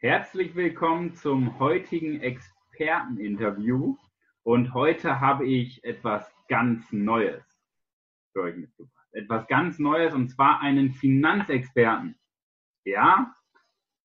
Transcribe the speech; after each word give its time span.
Herzlich 0.00 0.54
willkommen 0.54 1.12
zum 1.16 1.58
heutigen 1.58 2.20
Experteninterview. 2.20 3.96
Und 4.44 4.72
heute 4.72 5.18
habe 5.18 5.44
ich 5.44 5.82
etwas 5.82 6.32
ganz 6.46 6.92
Neues 6.92 7.42
für 8.32 8.42
euch 8.42 8.54
mitgebracht. 8.54 9.08
Etwas 9.10 9.48
ganz 9.48 9.80
Neues 9.80 10.14
und 10.14 10.28
zwar 10.28 10.60
einen 10.60 10.92
Finanzexperten. 10.92 12.16
Ja, 12.84 13.34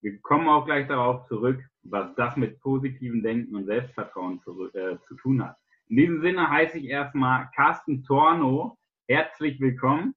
wir 0.02 0.20
kommen 0.22 0.50
auch 0.50 0.66
gleich 0.66 0.88
darauf 0.88 1.28
zurück, 1.28 1.64
was 1.84 2.16
das 2.16 2.38
mit 2.38 2.60
positivem 2.60 3.22
Denken 3.22 3.56
und 3.56 3.66
Selbstvertrauen 3.66 4.42
zu, 4.42 4.74
äh, 4.74 4.98
zu 5.08 5.14
tun 5.14 5.46
hat. 5.46 5.58
In 5.90 5.98
diesem 5.98 6.22
Sinne 6.22 6.50
heiße 6.50 6.80
ich 6.80 6.86
erstmal 6.86 7.52
Carsten 7.56 8.04
Torno. 8.04 8.80
Herzlich 9.08 9.60
willkommen 9.60 10.16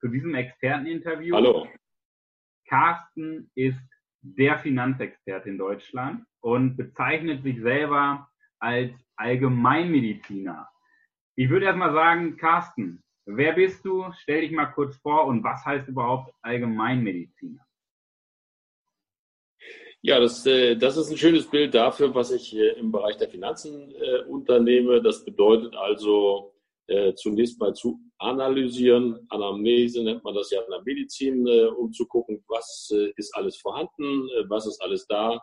zu 0.00 0.08
diesem 0.08 0.34
Experteninterview. 0.34 1.36
Hallo. 1.36 1.68
Carsten 2.66 3.52
ist 3.54 3.91
der 4.22 4.58
Finanzexperte 4.58 5.48
in 5.48 5.58
Deutschland 5.58 6.24
und 6.40 6.76
bezeichnet 6.76 7.42
sich 7.42 7.60
selber 7.60 8.28
als 8.58 8.92
Allgemeinmediziner. 9.16 10.68
Ich 11.36 11.50
würde 11.50 11.66
erstmal 11.66 11.92
sagen, 11.92 12.36
Carsten, 12.36 13.02
wer 13.26 13.52
bist 13.52 13.84
du? 13.84 14.06
Stell 14.20 14.42
dich 14.42 14.52
mal 14.52 14.66
kurz 14.66 14.96
vor 14.96 15.26
und 15.26 15.42
was 15.42 15.64
heißt 15.64 15.88
überhaupt 15.88 16.32
Allgemeinmediziner? 16.42 17.64
Ja, 20.04 20.18
das, 20.18 20.44
äh, 20.46 20.76
das 20.76 20.96
ist 20.96 21.10
ein 21.10 21.16
schönes 21.16 21.48
Bild 21.48 21.74
dafür, 21.74 22.12
was 22.14 22.32
ich 22.32 22.56
im 22.56 22.90
Bereich 22.90 23.16
der 23.18 23.28
Finanzen 23.28 23.92
äh, 23.92 24.22
unternehme. 24.24 25.00
Das 25.00 25.24
bedeutet 25.24 25.76
also 25.76 26.52
äh, 26.88 27.14
zunächst 27.14 27.60
mal 27.60 27.72
zu 27.72 28.00
analysieren. 28.22 29.26
Anamnese 29.28 30.02
nennt 30.02 30.24
man 30.24 30.34
das 30.34 30.50
ja 30.50 30.60
in 30.62 30.70
der 30.70 30.82
Medizin, 30.82 31.46
äh, 31.46 31.66
um 31.66 31.92
zu 31.92 32.06
gucken, 32.06 32.42
was 32.48 32.90
äh, 32.94 33.12
ist 33.16 33.34
alles 33.36 33.56
vorhanden, 33.56 34.28
äh, 34.30 34.48
was 34.48 34.66
ist 34.66 34.80
alles 34.80 35.06
da, 35.06 35.40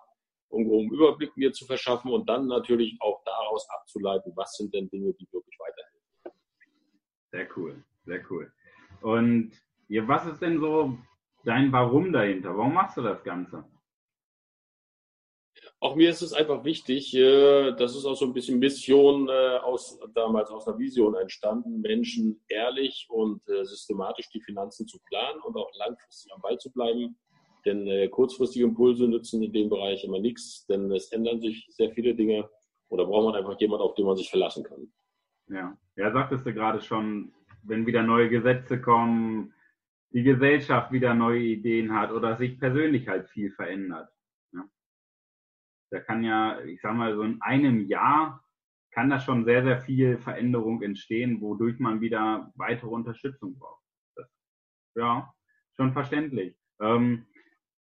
um 0.49 0.61
einen 0.61 0.91
Überblick 0.91 1.35
mir 1.35 1.52
zu 1.52 1.65
verschaffen 1.65 2.11
und 2.11 2.27
dann 2.29 2.47
natürlich 2.47 2.97
auch 3.02 3.21
daraus 3.25 3.67
abzuleiten, 3.69 4.31
was 4.36 4.55
sind 4.55 4.73
denn 4.73 4.89
Dinge, 4.89 5.13
die 5.13 5.27
wirklich 5.31 5.58
weiterhelfen. 5.59 6.41
Sehr 7.31 7.47
cool, 7.58 7.83
sehr 8.05 8.23
cool. 8.30 8.52
Und 9.02 9.52
was 9.89 10.25
ist 10.25 10.41
denn 10.41 10.59
so 10.59 10.97
dein 11.43 11.71
Warum 11.71 12.11
dahinter? 12.11 12.55
Warum 12.58 12.73
machst 12.73 12.97
du 12.97 13.02
das 13.02 13.23
Ganze? 13.23 13.64
Auch 15.81 15.95
mir 15.95 16.09
ist 16.09 16.22
es 16.22 16.33
einfach 16.33 16.66
wichtig, 16.66 17.16
äh, 17.16 17.72
das 17.72 17.95
ist 17.95 18.05
auch 18.05 18.16
so 18.16 18.25
ein 18.25 18.33
bisschen 18.33 18.59
Mission 18.59 19.30
äh, 19.30 19.59
aus, 19.59 19.97
damals 20.13 20.49
aus 20.49 20.67
einer 20.67 20.77
Vision 20.77 21.16
entstanden, 21.16 21.80
Menschen 21.80 22.41
ehrlich 22.49 23.08
und 23.09 23.47
äh, 23.47 23.63
systematisch 23.63 24.27
die 24.30 24.41
Finanzen 24.41 24.88
zu 24.88 24.99
planen 25.08 25.39
und 25.41 25.55
auch 25.55 25.71
langfristig 25.75 26.33
am 26.33 26.41
Ball 26.41 26.58
zu 26.58 26.69
bleiben. 26.71 27.17
Denn 27.66 28.09
kurzfristige 28.11 28.63
Impulse 28.63 29.05
nützen 29.05 29.44
in 29.44 29.52
dem 29.52 29.67
Bereich 29.67 30.05
immer 30.05 30.19
nichts, 30.19 30.66
denn 30.67 30.89
es 30.94 31.11
ändern 31.11 31.41
sich 31.41 31.67
sehr 31.69 31.91
viele 31.91 32.16
Dinge 32.16 32.49
oder 32.88 33.05
braucht 33.05 33.25
man 33.25 33.36
einfach 33.36 33.59
jemanden, 33.59 33.83
auf 33.83 33.95
den 33.95 34.05
man 34.05 34.16
sich 34.16 34.30
verlassen 34.30 34.64
kann. 34.64 34.89
Ja, 35.49 35.77
ja, 35.97 36.11
sagtest 36.14 36.45
du 36.45 36.53
gerade 36.53 36.80
schon, 36.80 37.33
wenn 37.64 37.86
wieder 37.86 38.02
neue 38.02 38.30
Gesetze 38.30 38.80
kommen, 38.80 39.53
die 40.14 40.23
Gesellschaft 40.23 40.93
wieder 40.93 41.14
neue 41.14 41.41
Ideen 41.41 41.93
hat 41.93 42.14
oder 42.14 42.38
sich 42.38 42.58
persönlich 42.58 43.09
halt 43.09 43.27
viel 43.27 43.52
verändert 43.52 44.09
da 45.92 46.00
kann 46.00 46.23
ja, 46.23 46.59
ich 46.62 46.82
sag 46.82 46.95
mal, 46.95 47.16
so 47.16 47.23
in 47.23 47.42
einem 47.42 47.88
Jahr 47.88 48.44
kann 48.92 49.09
da 49.09 49.20
schon 49.20 49.45
sehr, 49.45 49.64
sehr 49.64 49.80
viel 49.80 50.18
Veränderung 50.18 50.82
entstehen, 50.82 51.42
wodurch 51.42 51.80
man 51.80 52.02
wieder 52.02 52.52
weitere 52.56 52.90
Unterstützung 52.90 53.58
braucht. 53.58 53.84
Das, 54.16 54.28
ja, 54.95 55.34
schon 55.76 55.94
verständlich. 55.94 56.58
Ähm, 56.82 57.26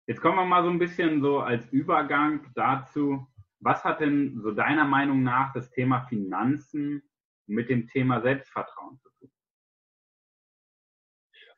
jetzt 0.06 0.20
kommen 0.20 0.36
wir 0.36 0.44
mal 0.44 0.62
so 0.62 0.70
ein 0.70 0.78
bisschen 0.78 1.20
so 1.20 1.40
als 1.40 1.66
Übergang 1.72 2.50
dazu, 2.54 3.26
was 3.60 3.84
hat 3.84 4.00
denn 4.00 4.40
so 4.40 4.52
deiner 4.52 4.84
Meinung 4.84 5.22
nach 5.22 5.52
das 5.52 5.70
Thema 5.70 6.02
Finanzen 6.02 7.02
mit 7.46 7.68
dem 7.68 7.88
Thema 7.88 8.20
Selbstvertrauen 8.20 8.98
zu 8.98 9.07
tun? 9.07 9.07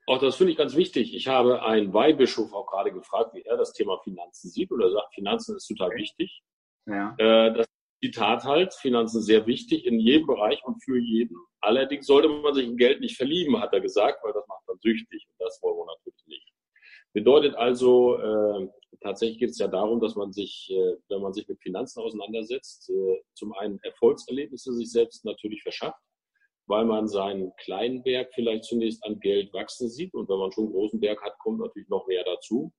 Auch 0.07 0.19
das 0.19 0.37
finde 0.37 0.53
ich 0.53 0.59
ganz 0.59 0.75
wichtig. 0.75 1.15
Ich 1.15 1.29
habe 1.29 1.63
einen 1.63 1.93
Weihbischof 1.93 2.53
auch 2.53 2.67
gerade 2.67 2.93
gefragt, 2.93 3.35
wie 3.35 3.43
er 3.43 3.57
das 3.57 3.73
Thema 3.73 3.99
Finanzen 4.03 4.51
sieht. 4.51 4.71
Und 4.71 4.81
er 4.81 4.91
sagt, 4.91 5.15
Finanzen 5.15 5.57
ist 5.57 5.67
total 5.67 5.91
wichtig. 5.91 6.43
Ja. 6.87 7.15
Äh, 7.19 7.53
das 7.55 7.67
Zitat 8.03 8.45
halt, 8.45 8.75
Finanzen 8.75 9.23
sehr 9.23 9.47
wichtig 9.47 9.87
in 9.87 10.01
jedem 10.01 10.27
Bereich 10.27 10.65
und 10.65 10.83
für 10.83 10.99
jeden. 10.99 11.37
Allerdings 11.61 12.07
sollte 12.07 12.29
man 12.29 12.55
sich 12.55 12.67
in 12.67 12.77
Geld 12.77 13.01
nicht 13.01 13.17
verlieben, 13.17 13.61
hat 13.61 13.73
er 13.73 13.81
gesagt, 13.81 14.25
weil 14.25 14.33
das 14.33 14.47
macht 14.49 14.63
dann 14.67 14.79
süchtig. 14.81 15.27
Und 15.29 15.37
das 15.39 15.61
wollen 15.63 15.77
wir 15.77 15.87
natürlich 15.87 16.27
nicht. 16.27 16.53
Bedeutet 17.13 17.55
also, 17.57 18.17
äh, 18.19 18.69
tatsächlich 19.03 19.39
geht 19.39 19.51
es 19.51 19.59
ja 19.59 19.69
darum, 19.69 20.01
dass 20.01 20.15
man 20.15 20.33
sich, 20.33 20.71
äh, 20.71 20.97
wenn 21.09 21.21
man 21.21 21.35
sich 21.35 21.47
mit 21.47 21.61
Finanzen 21.61 22.01
auseinandersetzt, 22.01 22.89
äh, 22.91 23.21
zum 23.35 23.53
einen 23.53 23.79
Erfolgserlebnisse 23.83 24.73
sich 24.73 24.91
selbst 24.91 25.25
natürlich 25.25 25.63
verschafft 25.63 26.01
weil 26.71 26.85
man 26.85 27.09
seinen 27.09 27.53
kleinen 27.57 28.03
Berg 28.05 28.31
vielleicht 28.33 28.65
zunächst 28.65 29.05
an 29.05 29.19
Geld 29.19 29.53
wachsen 29.53 29.91
sieht. 29.91 30.15
Und 30.15 30.29
wenn 30.29 30.39
man 30.39 30.53
schon 30.53 30.67
einen 30.67 30.73
großen 30.73 31.01
Berg 31.01 31.21
hat, 31.23 31.37
kommt 31.41 31.59
natürlich 31.59 31.89
noch 31.89 32.07
mehr 32.07 32.23
dazu. 32.25 32.73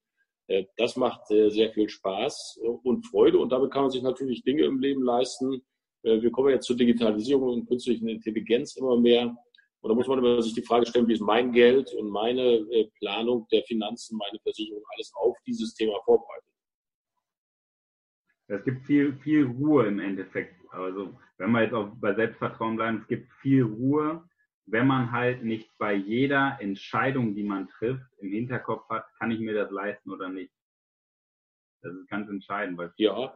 Äh, 0.47 0.65
das 0.77 0.95
macht 0.95 1.27
sehr 1.27 1.71
viel 1.73 1.89
Spaß 1.89 2.61
und 2.83 3.05
Freude 3.07 3.37
und 3.37 3.51
damit 3.51 3.71
kann 3.71 3.83
man 3.83 3.91
sich 3.91 4.01
natürlich 4.01 4.43
Dinge 4.43 4.63
im 4.63 4.79
Leben 4.79 5.03
leisten. 5.03 5.61
Äh, 6.03 6.21
wir 6.21 6.31
kommen 6.31 6.49
jetzt 6.49 6.67
zur 6.67 6.77
Digitalisierung 6.77 7.49
und 7.49 7.67
künstlichen 7.67 8.07
Intelligenz 8.07 8.77
immer 8.77 8.97
mehr. 8.97 9.35
Und 9.81 9.89
da 9.89 9.95
muss 9.95 10.07
man 10.07 10.41
sich 10.41 10.53
die 10.53 10.61
Frage 10.61 10.85
stellen, 10.85 11.07
wie 11.07 11.13
ist 11.13 11.21
mein 11.21 11.51
Geld 11.51 11.93
und 11.95 12.09
meine 12.09 12.41
äh, 12.41 12.89
Planung 12.99 13.45
der 13.51 13.63
Finanzen, 13.63 14.17
meine 14.17 14.39
Versicherung, 14.39 14.83
alles 14.95 15.11
auf 15.15 15.35
dieses 15.45 15.73
Thema 15.73 15.99
vorbereitet. 16.05 16.47
Es 18.47 18.63
gibt 18.63 18.85
viel, 18.85 19.17
viel 19.23 19.45
Ruhe 19.45 19.87
im 19.87 19.99
Endeffekt. 19.99 20.60
Also 20.71 21.19
wenn 21.37 21.51
wir 21.51 21.63
jetzt 21.63 21.73
auch 21.73 21.93
bei 21.95 22.13
Selbstvertrauen 22.13 22.77
bleiben, 22.77 22.99
es 23.01 23.07
gibt 23.07 23.31
viel 23.41 23.63
Ruhe, 23.63 24.23
wenn 24.65 24.87
man 24.87 25.11
halt 25.11 25.43
nicht 25.43 25.69
bei 25.77 25.93
jeder 25.93 26.57
Entscheidung, 26.61 27.35
die 27.35 27.43
man 27.43 27.67
trifft, 27.67 28.05
im 28.19 28.29
Hinterkopf 28.29 28.87
hat, 28.89 29.05
kann 29.19 29.31
ich 29.31 29.39
mir 29.39 29.53
das 29.53 29.69
leisten 29.71 30.11
oder 30.11 30.29
nicht. 30.29 30.53
Das 31.81 31.93
ist 31.93 32.07
ganz 32.09 32.29
entscheidend, 32.29 32.77
weil 32.77 32.93
ja. 32.95 33.33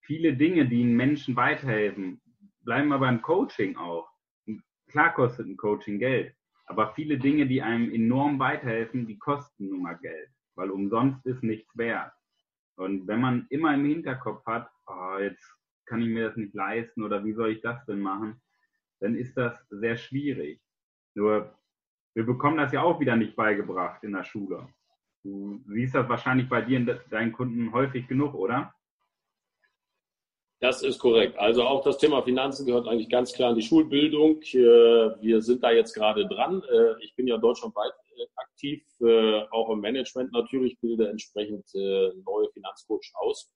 viele 0.00 0.34
Dinge, 0.34 0.66
die 0.66 0.82
einen 0.82 0.96
Menschen 0.96 1.36
weiterhelfen, 1.36 2.20
bleiben 2.60 2.88
wir 2.88 2.98
beim 2.98 3.22
Coaching 3.22 3.76
auch. 3.76 4.10
Klar 4.88 5.14
kostet 5.14 5.46
ein 5.46 5.56
Coaching 5.56 5.98
Geld, 5.98 6.34
aber 6.66 6.92
viele 6.94 7.18
Dinge, 7.18 7.46
die 7.46 7.62
einem 7.62 7.92
enorm 7.92 8.38
weiterhelfen, 8.38 9.06
die 9.06 9.18
kosten 9.18 9.68
nun 9.68 9.82
mal 9.82 9.98
Geld, 9.98 10.28
weil 10.56 10.70
umsonst 10.70 11.24
ist 11.26 11.42
nichts 11.42 11.76
wert. 11.76 12.12
Und 12.76 13.06
wenn 13.06 13.20
man 13.20 13.46
immer 13.50 13.72
im 13.72 13.84
Hinterkopf 13.84 14.44
hat, 14.46 14.70
oh, 14.86 15.18
jetzt 15.18 15.56
kann 15.86 16.02
ich 16.02 16.08
mir 16.08 16.28
das 16.28 16.36
nicht 16.36 16.54
leisten 16.54 17.02
oder 17.02 17.24
wie 17.24 17.32
soll 17.32 17.50
ich 17.50 17.62
das 17.62 17.84
denn 17.86 18.00
machen, 18.00 18.40
dann 19.00 19.14
ist 19.14 19.36
das 19.36 19.54
sehr 19.70 19.96
schwierig. 19.96 20.60
Nur, 21.14 21.54
wir 22.14 22.24
bekommen 22.24 22.58
das 22.58 22.72
ja 22.72 22.82
auch 22.82 23.00
wieder 23.00 23.16
nicht 23.16 23.36
beigebracht 23.36 24.02
in 24.02 24.12
der 24.12 24.24
Schule. 24.24 24.68
Du 25.22 25.60
siehst 25.68 25.94
das 25.94 26.08
wahrscheinlich 26.08 26.48
bei 26.48 26.62
dir 26.62 26.78
und 26.78 27.00
deinen 27.10 27.32
Kunden 27.32 27.72
häufig 27.72 28.06
genug, 28.06 28.34
oder? 28.34 28.72
Das 30.60 30.82
ist 30.82 30.98
korrekt. 30.98 31.38
Also 31.38 31.64
auch 31.64 31.84
das 31.84 31.98
Thema 31.98 32.22
Finanzen 32.22 32.64
gehört 32.64 32.88
eigentlich 32.88 33.10
ganz 33.10 33.32
klar 33.32 33.50
in 33.50 33.56
die 33.56 33.62
Schulbildung. 33.62 34.40
Wir 34.40 35.42
sind 35.42 35.62
da 35.62 35.70
jetzt 35.70 35.92
gerade 35.92 36.26
dran. 36.26 36.62
Äh, 36.62 37.04
ich 37.04 37.14
bin 37.14 37.26
ja 37.26 37.36
deutschlandweit 37.36 37.92
äh, 38.16 38.24
aktiv, 38.36 38.82
äh, 39.00 39.42
auch 39.50 39.68
im 39.70 39.80
Management 39.80 40.32
natürlich, 40.32 40.78
bilde 40.80 41.08
entsprechend 41.08 41.66
neue 41.74 42.48
Finanzcoach 42.54 43.12
aus. 43.14 43.50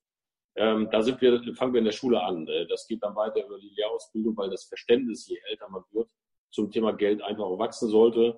Ähm, 0.60 0.88
da 0.92 1.00
sind 1.00 1.18
wir, 1.22 1.40
fangen 1.54 1.72
wir 1.72 1.78
in 1.78 1.86
der 1.86 1.92
Schule 1.92 2.22
an. 2.22 2.46
Äh, 2.46 2.66
das 2.66 2.86
geht 2.86 3.02
dann 3.02 3.16
weiter 3.16 3.46
über 3.46 3.58
die 3.58 3.72
Lehrausbildung, 3.74 4.36
weil 4.36 4.50
das 4.50 4.64
Verständnis, 4.64 5.26
je 5.26 5.38
älter 5.48 5.70
man 5.70 5.82
wird, 5.90 6.10
zum 6.50 6.70
Thema 6.70 6.92
Geld 6.92 7.22
einfach 7.22 7.44
auch 7.44 7.58
wachsen 7.58 7.88
sollte. 7.88 8.36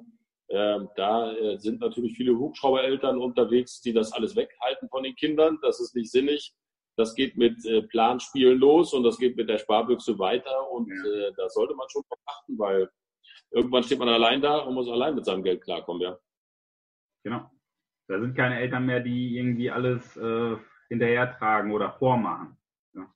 Ähm, 0.49 0.88
da 0.94 1.33
äh, 1.33 1.59
sind 1.59 1.81
natürlich 1.81 2.16
viele 2.16 2.38
Hubschraubereltern 2.38 3.19
unterwegs, 3.19 3.81
die 3.81 3.93
das 3.93 4.12
alles 4.12 4.37
weghalten 4.37 4.88
von 4.88 5.03
den 5.03 5.16
Kindern. 5.16 5.59
Das 5.62 5.81
ist 5.81 5.97
nicht 5.97 6.12
sinnig. 6.12 6.54
Das 6.97 7.16
geht 7.16 7.36
mit 7.36 7.65
äh, 7.66 7.83
Planspielen 7.83 8.59
los 8.59 8.95
und 8.95 9.03
das 9.03 9.18
geht 9.18 9.36
mit 9.36 9.48
der 9.48 9.59
Sparbüchse 9.59 10.16
weiter. 10.21 10.71
Und 10.71 10.89
ja. 10.91 11.28
äh, 11.28 11.33
da 11.36 11.48
sollte 11.48 11.75
man 11.75 11.89
schon 11.89 12.04
achten, 12.25 12.57
weil 12.57 12.89
irgendwann 13.51 13.83
steht 13.83 13.98
man 13.98 14.09
allein 14.09 14.41
da 14.41 14.59
und 14.59 14.75
muss 14.75 14.89
allein 14.89 15.16
mit 15.16 15.25
seinem 15.25 15.42
Geld 15.42 15.60
klarkommen, 15.60 16.03
ja. 16.03 16.16
Genau. 17.25 17.51
Da 18.07 18.21
sind 18.21 18.36
keine 18.36 18.60
Eltern 18.60 18.86
mehr, 18.86 19.01
die 19.01 19.36
irgendwie 19.36 19.71
alles 19.71 20.16
äh, 20.16 20.57
hinterhertragen 20.92 21.72
oder 21.72 21.92
vormachen. 21.92 22.56
Ja. 22.94 23.06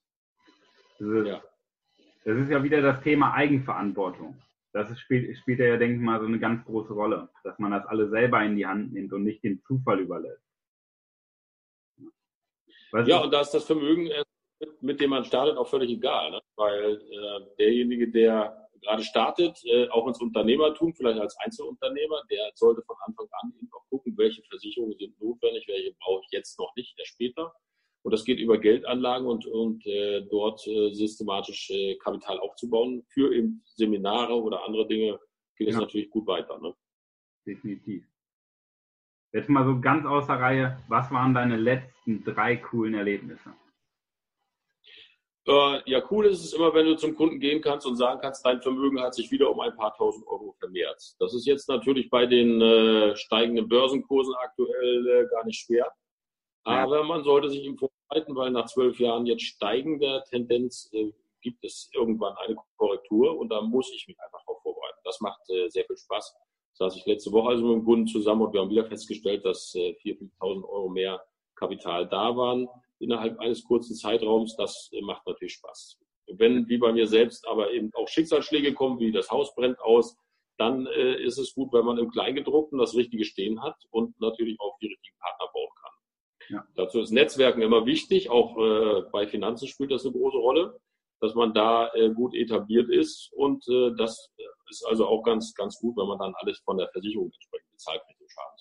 Das, 0.98 1.08
ist, 1.08 1.26
ja. 1.26 1.42
das 2.24 2.36
ist 2.38 2.50
ja 2.50 2.62
wieder 2.62 2.80
das 2.80 3.02
Thema 3.02 3.34
Eigenverantwortung. 3.34 4.36
Das 4.72 4.90
ist, 4.90 5.00
spielt, 5.00 5.36
spielt 5.38 5.60
ja, 5.60 5.76
denke 5.76 5.96
ich 5.96 6.02
mal, 6.02 6.20
so 6.20 6.26
eine 6.26 6.38
ganz 6.38 6.64
große 6.64 6.92
Rolle, 6.92 7.28
dass 7.44 7.58
man 7.58 7.72
das 7.72 7.86
alle 7.86 8.08
selber 8.08 8.42
in 8.42 8.56
die 8.56 8.66
Hand 8.66 8.92
nimmt 8.92 9.12
und 9.12 9.24
nicht 9.24 9.42
dem 9.42 9.62
Zufall 9.64 10.00
überlässt. 10.00 10.42
Was 12.92 13.06
ja, 13.06 13.18
und 13.18 13.32
da 13.32 13.40
ist 13.40 13.50
das 13.50 13.64
Vermögen, 13.64 14.06
äh, 14.06 14.24
mit 14.80 15.00
dem 15.00 15.10
man 15.10 15.24
startet, 15.24 15.56
auch 15.56 15.68
völlig 15.68 15.90
egal. 15.90 16.30
Ne? 16.30 16.40
Weil 16.56 17.00
äh, 17.10 17.56
derjenige, 17.58 18.08
der 18.10 18.65
gerade 18.86 19.02
startet, 19.02 19.58
äh, 19.64 19.88
auch 19.88 20.06
ins 20.06 20.20
Unternehmertum, 20.20 20.94
vielleicht 20.94 21.20
als 21.20 21.36
Einzelunternehmer, 21.40 22.22
der 22.30 22.50
sollte 22.54 22.82
von 22.82 22.96
Anfang 23.04 23.26
an 23.42 23.52
eben 23.60 23.68
auch 23.72 23.86
gucken, 23.90 24.16
welche 24.16 24.42
Versicherungen 24.44 24.96
sind 24.98 25.20
notwendig, 25.20 25.66
welche 25.68 25.94
brauche 26.00 26.22
ich 26.24 26.32
jetzt 26.32 26.58
noch 26.58 26.74
nicht, 26.76 26.98
erst 26.98 27.12
später. 27.12 27.52
Und 28.02 28.12
das 28.12 28.24
geht 28.24 28.38
über 28.38 28.58
Geldanlagen 28.58 29.26
und, 29.26 29.46
und 29.46 29.84
äh, 29.86 30.22
dort 30.30 30.64
äh, 30.68 30.92
systematisch 30.92 31.70
äh, 31.70 31.96
Kapital 31.96 32.38
aufzubauen. 32.38 33.04
Für 33.08 33.34
eben 33.34 33.62
Seminare 33.64 34.40
oder 34.40 34.64
andere 34.64 34.86
Dinge 34.86 35.18
geht 35.56 35.68
es 35.68 35.74
ja. 35.74 35.80
natürlich 35.80 36.08
gut 36.10 36.26
weiter. 36.28 36.58
Ne? 36.60 36.72
Definitiv. 37.44 38.04
Jetzt 39.32 39.48
mal 39.48 39.64
so 39.64 39.80
ganz 39.80 40.06
außer 40.06 40.34
Reihe, 40.34 40.78
was 40.88 41.10
waren 41.10 41.34
deine 41.34 41.56
letzten 41.56 42.22
drei 42.22 42.56
coolen 42.56 42.94
Erlebnisse? 42.94 43.52
Äh, 45.48 45.88
ja, 45.88 46.02
cool 46.10 46.26
ist 46.26 46.44
es 46.44 46.52
immer, 46.54 46.74
wenn 46.74 46.86
du 46.86 46.96
zum 46.96 47.14
Kunden 47.14 47.38
gehen 47.38 47.60
kannst 47.60 47.86
und 47.86 47.96
sagen 47.96 48.20
kannst, 48.20 48.44
dein 48.44 48.60
Vermögen 48.60 49.00
hat 49.00 49.14
sich 49.14 49.30
wieder 49.30 49.48
um 49.48 49.60
ein 49.60 49.76
paar 49.76 49.94
tausend 49.96 50.26
Euro 50.26 50.56
vermehrt. 50.58 51.00
Das 51.20 51.34
ist 51.34 51.46
jetzt 51.46 51.68
natürlich 51.68 52.10
bei 52.10 52.26
den 52.26 52.60
äh, 52.60 53.16
steigenden 53.16 53.68
Börsenkursen 53.68 54.34
aktuell 54.34 55.06
äh, 55.06 55.26
gar 55.30 55.44
nicht 55.44 55.60
schwer. 55.60 55.92
Aber 56.64 57.04
man 57.04 57.22
sollte 57.22 57.48
sich 57.48 57.64
im 57.64 57.78
vorbereiten, 57.78 58.34
weil 58.34 58.50
nach 58.50 58.66
zwölf 58.66 58.98
Jahren 58.98 59.24
jetzt 59.24 59.44
steigender 59.44 60.24
Tendenz 60.24 60.90
äh, 60.92 61.12
gibt 61.40 61.64
es 61.64 61.90
irgendwann 61.94 62.36
eine 62.38 62.56
Korrektur 62.76 63.38
und 63.38 63.48
da 63.48 63.60
muss 63.60 63.92
ich 63.94 64.08
mich 64.08 64.18
einfach 64.20 64.40
darauf 64.44 64.60
vorbereiten. 64.62 64.98
Das 65.04 65.20
macht 65.20 65.48
äh, 65.48 65.68
sehr 65.68 65.84
viel 65.84 65.96
Spaß. 65.96 66.34
Das 66.72 66.78
saß 66.78 66.96
ich 66.96 67.06
letzte 67.06 67.30
Woche 67.30 67.50
also 67.50 67.64
mit 67.66 67.76
dem 67.76 67.84
Kunden 67.84 68.08
zusammen 68.08 68.42
und 68.42 68.52
wir 68.52 68.62
haben 68.62 68.70
wieder 68.70 68.86
festgestellt, 68.86 69.44
dass 69.44 69.76
äh, 69.76 69.94
4.000, 70.02 70.28
5.000 70.40 70.68
Euro 70.68 70.88
mehr 70.88 71.24
Kapital 71.54 72.08
da 72.08 72.36
waren 72.36 72.68
innerhalb 72.98 73.38
eines 73.40 73.64
kurzen 73.64 73.94
Zeitraums, 73.94 74.56
das 74.56 74.90
äh, 74.92 75.00
macht 75.02 75.26
natürlich 75.26 75.54
Spaß. 75.54 75.98
Wenn, 76.28 76.68
wie 76.68 76.78
bei 76.78 76.92
mir 76.92 77.06
selbst, 77.06 77.46
aber 77.46 77.72
eben 77.72 77.90
auch 77.94 78.08
Schicksalsschläge 78.08 78.74
kommen, 78.74 78.98
wie 78.98 79.12
das 79.12 79.30
Haus 79.30 79.54
brennt 79.54 79.80
aus, 79.80 80.16
dann 80.58 80.86
äh, 80.86 81.22
ist 81.22 81.38
es 81.38 81.54
gut, 81.54 81.72
wenn 81.72 81.84
man 81.84 81.98
im 81.98 82.10
Kleingedruckten 82.10 82.78
das 82.78 82.94
Richtige 82.94 83.24
stehen 83.24 83.62
hat 83.62 83.76
und 83.90 84.18
natürlich 84.20 84.58
auch 84.58 84.76
die 84.78 84.86
richtigen 84.86 85.16
Partner 85.18 85.48
bauen 85.52 85.68
kann. 85.80 85.92
Ja. 86.48 86.66
Dazu 86.74 87.00
ist 87.00 87.10
Netzwerken 87.10 87.62
immer 87.62 87.86
wichtig, 87.86 88.30
auch 88.30 88.56
äh, 88.56 89.02
bei 89.12 89.26
Finanzen 89.26 89.68
spielt 89.68 89.90
das 89.90 90.04
eine 90.04 90.14
große 90.14 90.38
Rolle, 90.38 90.78
dass 91.20 91.34
man 91.34 91.54
da 91.54 91.92
äh, 91.94 92.10
gut 92.10 92.34
etabliert 92.34 92.88
ist 92.88 93.32
und 93.34 93.66
äh, 93.68 93.92
das 93.96 94.32
ist 94.68 94.84
also 94.86 95.06
auch 95.06 95.22
ganz, 95.22 95.54
ganz 95.54 95.78
gut, 95.78 95.96
wenn 95.96 96.06
man 96.06 96.18
dann 96.18 96.34
alles 96.36 96.58
von 96.60 96.76
der 96.76 96.88
Versicherung 96.88 97.30
entsprechend 97.32 97.70
bezahlt 97.72 98.02
mit 98.08 98.18
dem 98.20 98.28
Schadensfall. 98.28 98.55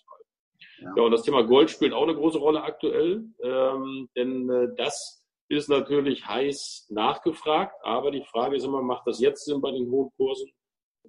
Ja. 0.85 0.93
ja, 0.97 1.03
und 1.03 1.11
das 1.11 1.23
Thema 1.23 1.41
Gold 1.41 1.71
spielt 1.71 1.93
auch 1.93 2.03
eine 2.03 2.15
große 2.15 2.37
Rolle 2.37 2.61
aktuell, 2.61 3.25
ähm, 3.41 4.07
denn 4.15 4.49
äh, 4.49 4.67
das 4.77 5.25
ist 5.47 5.67
natürlich 5.67 6.27
heiß 6.27 6.87
nachgefragt, 6.89 7.75
aber 7.83 8.11
die 8.11 8.23
Frage 8.23 8.55
ist 8.55 8.65
immer, 8.65 8.81
macht 8.81 9.07
das 9.07 9.19
jetzt 9.19 9.45
Sinn 9.45 9.61
bei 9.61 9.71
den 9.71 9.89
hohen 9.89 10.11
Kursen? 10.15 10.51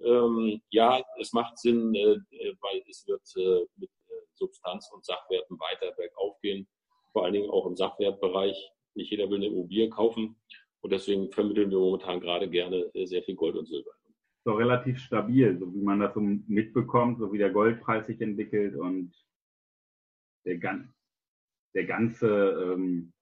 Ähm, 0.03 0.61
ja, 0.69 1.03
es 1.19 1.31
macht 1.33 1.57
Sinn, 1.59 1.93
äh, 1.93 2.13
äh 2.31 2.55
weil 2.61 2.83
es 2.89 3.05
wird 3.07 3.21
äh, 3.35 3.65
mit 3.77 3.89
äh, 4.07 4.13
Substanz 4.33 4.89
und 4.93 5.05
Sachwerten 5.05 5.59
weiter 5.59 5.91
bergauf 5.95 6.39
gehen, 6.41 6.67
vor 7.11 7.25
allen 7.25 7.33
Dingen 7.33 7.49
auch 7.49 7.65
im 7.67 7.75
Sachwertbereich. 7.75 8.71
Nicht 8.95 9.11
jeder 9.11 9.29
will 9.29 9.37
eine 9.37 9.47
Immobilie 9.47 9.89
kaufen 9.89 10.35
und 10.81 10.91
deswegen 10.91 11.31
vermitteln 11.31 11.69
wir 11.69 11.79
momentan 11.79 12.19
gerade 12.19 12.49
gerne 12.49 12.89
äh, 12.95 13.05
sehr 13.05 13.21
viel 13.21 13.35
Gold 13.35 13.55
und 13.55 13.67
Silber. 13.67 13.91
So 14.43 14.53
relativ 14.53 14.99
stabil, 14.99 15.57
so 15.59 15.71
wie 15.73 15.81
man 15.81 15.99
das 15.99 16.13
so 16.13 16.21
mitbekommt, 16.21 17.19
so 17.19 17.31
wie 17.33 17.37
der 17.37 17.49
Goldpreis 17.49 18.07
sich 18.07 18.21
entwickelt 18.21 18.75
und 18.75 19.13
der, 20.47 20.85
der 21.75 21.85
ganze, 21.85 22.27
ähm, 22.27 23.13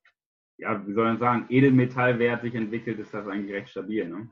ja, 0.57 0.85
wie 0.87 0.93
soll 0.93 1.05
man 1.05 1.19
sagen, 1.19 1.45
Edelmetallwert 1.49 2.41
sich 2.43 2.55
entwickelt, 2.55 2.99
ist 2.99 3.13
das 3.13 3.27
eigentlich 3.27 3.53
recht 3.53 3.69
stabil, 3.69 4.07
ne? 4.07 4.29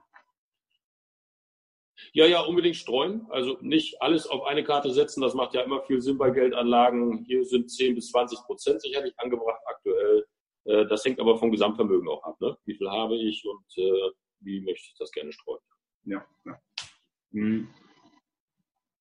Ja, 2.12 2.26
ja, 2.26 2.42
unbedingt 2.42 2.76
streuen. 2.76 3.26
Also 3.30 3.58
nicht 3.62 4.02
alles 4.02 4.28
auf 4.28 4.44
eine 4.44 4.64
Karte 4.64 4.92
setzen. 4.92 5.22
Das 5.22 5.34
macht 5.34 5.54
ja 5.54 5.62
immer 5.62 5.82
viel 5.84 6.02
Sinn 6.02 6.18
bei 6.18 6.32
Geldanlagen. 6.32 7.24
Hier 7.26 7.46
sind 7.46 7.72
10 7.72 7.96
bis 7.96 8.10
20 8.10 8.40
Prozent 8.40 8.82
sicherlich 8.82 9.14
angebracht 9.18 9.62
aktuell. 9.66 10.26
Äh, 10.66 10.86
das 10.88 11.06
hängt 11.06 11.20
aber 11.20 11.38
vom 11.38 11.52
Gesamtvermögen 11.52 12.08
auch 12.10 12.24
ab. 12.24 12.40
Ne? 12.42 12.58
Wie 12.66 12.76
viel 12.76 12.90
habe 12.90 13.16
ich 13.16 13.44
und 13.46 13.66
äh, 13.78 14.12
wie 14.40 14.62
möchte 14.62 14.88
ich 14.92 14.96
das 14.98 15.12
gerne 15.12 15.32
streuen? 15.32 15.62
Ja, 16.06 16.26
ja. 16.46 16.60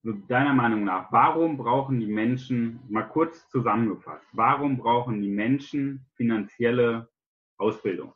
Deiner 0.04 0.52
Meinung 0.52 0.82
nach, 0.84 1.12
warum 1.12 1.56
brauchen 1.56 2.00
die 2.00 2.08
Menschen, 2.08 2.80
mal 2.88 3.04
kurz 3.04 3.48
zusammengefasst, 3.50 4.26
warum 4.32 4.78
brauchen 4.78 5.22
die 5.22 5.30
Menschen 5.30 6.06
finanzielle 6.16 7.08
Ausbildung? 7.56 8.12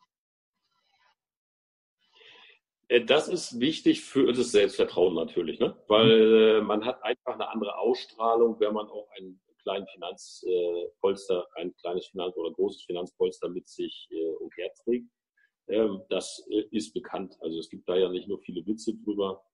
Äh, 2.89 3.05
das 3.05 3.29
ist 3.29 3.61
wichtig 3.61 4.03
für 4.03 4.33
das 4.33 4.51
Selbstvertrauen 4.51 5.15
natürlich, 5.15 5.61
ne? 5.61 5.77
weil 5.87 6.61
mhm. 6.61 6.67
man 6.67 6.85
hat 6.85 7.03
einfach 7.05 7.35
eine 7.35 7.49
andere 7.49 7.79
Ausstrahlung, 7.79 8.59
wenn 8.59 8.75
man 8.75 8.89
auch 8.89 9.09
einen 9.17 9.41
kleinen 9.63 9.87
Finanzpolster, 9.87 11.47
ein 11.55 11.75
kleines 11.77 12.07
Finanz- 12.07 12.37
oder 12.37 12.53
großes 12.53 12.83
Finanzpolster 12.83 13.49
mit 13.49 13.69
sich 13.69 14.09
äh, 14.11 14.35
umherträgt. 14.41 15.09
Ähm, 15.69 16.03
das 16.09 16.47
äh, 16.51 16.65
ist 16.71 16.95
bekannt. 16.95 17.37
Also 17.41 17.59
es 17.59 17.69
gibt 17.69 17.89
da 17.89 17.97
ja 17.97 18.09
nicht 18.09 18.29
nur 18.29 18.39
viele 18.41 18.65
Witze 18.67 18.95
drüber, 18.95 19.45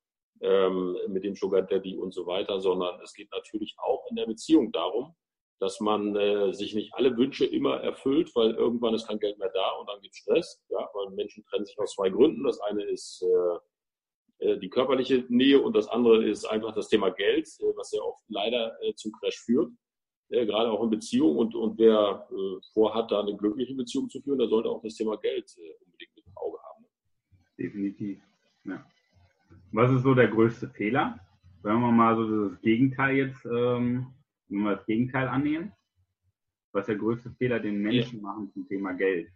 ähm, 0.43 0.97
mit 1.09 1.25
dem 1.25 1.35
Sugar 1.35 1.63
Daddy 1.63 1.97
und 1.97 2.13
so 2.13 2.27
weiter, 2.27 2.61
sondern 2.61 3.01
es 3.01 3.15
geht 3.15 3.31
natürlich 3.33 3.75
auch 3.79 4.05
in 4.11 4.17
der 4.17 4.27
Beziehung 4.27 4.73
darum, 4.73 5.15
dass 5.61 5.81
man 5.81 6.17
äh, 6.17 6.53
sich 6.53 6.75
nicht 6.75 6.93
alle 6.95 7.17
Wünsche 7.17 7.47
immer 7.47 7.77
erfüllt, 7.81 8.35
weil 8.35 8.51
irgendwann 8.51 8.95
ist 8.95 9.07
kein 9.07 9.21
Geld 9.21 9.39
mehr 9.39 9.53
da 9.55 9.71
und 9.79 9.89
dann 9.89 10.01
gibt 10.01 10.15
es 10.15 10.19
Stress. 10.19 10.63
Ja, 10.69 10.89
weil 10.93 11.11
Menschen 11.11 11.45
trennen 11.45 11.65
sich 11.65 11.79
aus 11.79 11.95
zwei 11.95 12.11
Gründen. 12.11 12.43
Das 12.43 12.61
eine 12.61 12.83
ist 12.83 13.23
äh, 13.23 14.45
äh, 14.45 14.59
die 14.59 14.69
körperliche 14.69 15.25
Nähe 15.29 15.63
und 15.63 15.77
das 15.77 15.87
andere 15.87 16.25
ist 16.25 16.45
einfach 16.47 16.75
das 16.75 16.89
Thema 16.89 17.11
Geld, 17.11 17.47
äh, 17.61 17.77
was 17.77 17.93
ja 17.93 18.03
oft 18.03 18.23
leider 18.29 18.77
äh, 18.83 18.93
zum 18.95 19.13
Crash 19.13 19.39
führt. 19.39 19.71
Äh, 20.31 20.47
gerade 20.47 20.73
auch 20.73 20.83
in 20.83 20.91
Beziehungen 20.91 21.37
und, 21.37 21.55
und 21.55 21.79
wer 21.79 22.29
äh, 22.33 22.61
vorhat, 22.73 23.13
da 23.13 23.21
eine 23.21 23.37
glückliche 23.37 23.75
Beziehung 23.75 24.09
zu 24.09 24.21
führen, 24.21 24.39
der 24.39 24.49
sollte 24.49 24.69
auch 24.69 24.83
das 24.83 24.97
Thema 24.97 25.17
Geld 25.19 25.49
äh, 25.59 25.85
unbedingt 25.85 26.17
im 26.17 26.37
Auge 26.37 26.59
haben. 26.61 26.87
Definitiv. 27.57 28.21
Ja. 28.65 28.85
Was 29.73 29.91
ist 29.91 30.03
so 30.03 30.15
der 30.15 30.29
größte 30.29 30.69
Fehler? 30.69 31.19
Wenn 31.63 31.81
wir 31.81 31.91
mal 31.91 32.15
so 32.15 32.49
das 32.49 32.61
Gegenteil 32.61 33.17
jetzt, 33.17 33.45
ähm, 33.47 34.15
wenn 34.49 34.65
wir 34.65 34.77
das 34.77 34.85
Gegenteil 34.85 35.29
annehmen, 35.29 35.73
was 36.73 36.83
ist 36.83 36.89
der 36.89 36.97
größte 36.97 37.31
Fehler, 37.39 37.59
den 37.59 37.81
Menschen 37.81 38.17
ja. 38.17 38.23
machen 38.23 38.51
zum 38.53 38.69
Thema 38.69 38.93
Geld? 38.93 39.31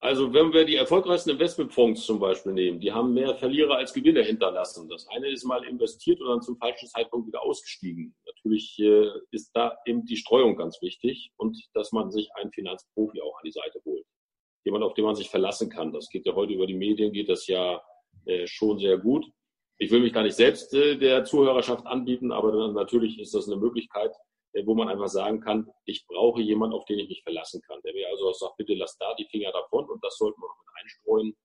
Also 0.00 0.34
wenn 0.34 0.52
wir 0.52 0.66
die 0.66 0.76
erfolgreichsten 0.76 1.30
Investmentfonds 1.30 2.04
zum 2.04 2.20
Beispiel 2.20 2.52
nehmen, 2.52 2.78
die 2.78 2.92
haben 2.92 3.14
mehr 3.14 3.34
Verlierer 3.36 3.76
als 3.76 3.94
Gewinner 3.94 4.22
hinterlassen. 4.22 4.86
Das 4.90 5.08
eine 5.08 5.30
ist 5.30 5.44
mal 5.44 5.64
investiert 5.64 6.20
und 6.20 6.28
dann 6.28 6.42
zum 6.42 6.58
falschen 6.58 6.88
Zeitpunkt 6.88 7.26
wieder 7.26 7.42
ausgestiegen. 7.42 8.14
Natürlich 8.26 8.78
äh, 8.80 9.08
ist 9.30 9.50
da 9.54 9.78
eben 9.86 10.04
die 10.04 10.18
Streuung 10.18 10.56
ganz 10.56 10.82
wichtig 10.82 11.32
und 11.38 11.56
dass 11.72 11.92
man 11.92 12.10
sich 12.10 12.28
einen 12.34 12.52
Finanzprofi 12.52 13.22
auch 13.22 13.34
an 13.38 13.44
die 13.46 13.52
Seite 13.52 13.80
holt. 13.86 14.04
Jemand, 14.64 14.84
auf 14.84 14.92
den 14.92 15.06
man 15.06 15.14
sich 15.14 15.30
verlassen 15.30 15.70
kann. 15.70 15.90
Das 15.90 16.10
geht 16.10 16.26
ja 16.26 16.34
heute 16.34 16.52
über 16.52 16.66
die 16.66 16.74
Medien, 16.74 17.10
geht 17.10 17.30
das 17.30 17.46
ja 17.46 17.80
äh, 18.26 18.46
schon 18.46 18.78
sehr 18.78 18.98
gut. 18.98 19.26
Ich 19.78 19.90
will 19.90 20.00
mich 20.00 20.12
gar 20.12 20.22
nicht 20.22 20.36
selbst 20.36 20.72
äh, 20.74 20.96
der 20.96 21.24
Zuhörerschaft 21.24 21.86
anbieten, 21.86 22.32
aber 22.32 22.72
natürlich 22.72 23.18
ist 23.18 23.34
das 23.34 23.48
eine 23.48 23.56
Möglichkeit, 23.56 24.12
äh, 24.52 24.64
wo 24.64 24.74
man 24.74 24.88
einfach 24.88 25.08
sagen 25.08 25.40
kann, 25.40 25.68
ich 25.84 26.06
brauche 26.06 26.40
jemanden, 26.40 26.74
auf 26.74 26.84
den 26.84 26.98
ich 26.98 27.08
mich 27.08 27.22
verlassen 27.22 27.60
kann. 27.66 27.80
Der 27.84 27.92
mir 27.92 28.08
also 28.08 28.32
sagt, 28.32 28.56
bitte 28.56 28.74
lass 28.74 28.96
da 28.98 29.14
die 29.14 29.26
Finger 29.26 29.52
davon 29.52 29.88
und 29.88 30.02
das 30.02 30.16
sollten 30.16 30.40
wir 30.40 30.46
noch 30.46 30.58
mit 30.58 30.82
einstreuen. 30.82 31.36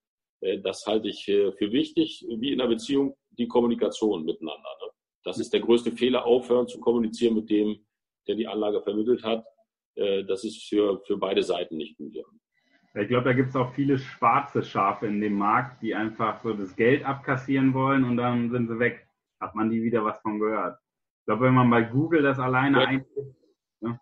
Das 0.63 0.85
halte 0.85 1.09
ich 1.09 1.25
für 1.25 1.71
wichtig, 1.73 2.25
wie 2.29 2.53
in 2.53 2.61
einer 2.61 2.69
Beziehung 2.69 3.17
die 3.31 3.49
Kommunikation 3.49 4.23
miteinander. 4.23 4.69
Ne? 4.81 4.89
Das 5.25 5.37
ist 5.37 5.51
der 5.51 5.59
größte 5.59 5.91
Fehler, 5.91 6.25
aufhören 6.25 6.65
zu 6.65 6.79
kommunizieren 6.79 7.35
mit 7.35 7.49
dem, 7.49 7.85
der 8.25 8.35
die 8.35 8.47
Anlage 8.47 8.81
vermittelt 8.81 9.21
hat. 9.23 9.45
Das 9.95 10.45
ist 10.45 10.63
für, 10.63 11.01
für 11.05 11.17
beide 11.17 11.43
Seiten 11.43 11.75
nicht 11.75 11.97
gut. 11.97 12.15
Ich 13.01 13.07
glaube, 13.07 13.23
da 13.23 13.33
gibt 13.33 13.49
es 13.49 13.55
auch 13.55 13.73
viele 13.73 13.97
schwarze 13.97 14.61
Schafe 14.61 15.07
in 15.07 15.21
dem 15.21 15.37
Markt, 15.37 15.81
die 15.81 15.95
einfach 15.95 16.41
so 16.41 16.53
das 16.53 16.75
Geld 16.75 17.05
abkassieren 17.05 17.73
wollen 17.73 18.03
und 18.03 18.17
dann 18.17 18.51
sind 18.51 18.67
sie 18.67 18.79
weg. 18.79 19.07
Hat 19.39 19.55
man 19.55 19.69
die 19.69 19.81
wieder 19.81 20.03
was 20.03 20.19
von 20.21 20.39
gehört. 20.39 20.79
Ich 21.21 21.25
glaube, 21.25 21.45
wenn 21.45 21.53
man 21.53 21.69
bei 21.69 21.81
Google 21.83 22.21
das 22.21 22.39
alleine 22.39 22.81
ja. 22.81 22.87
eingibt, 22.87 23.35
ne, 23.81 23.99